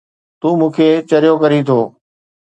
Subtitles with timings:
[0.39, 1.79] تون مون کي چريو ڪرين ٿو